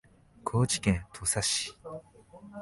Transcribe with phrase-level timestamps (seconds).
[0.43, 1.77] 高知県土佐市